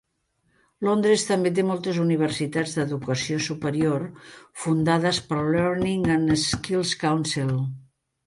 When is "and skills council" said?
6.17-7.53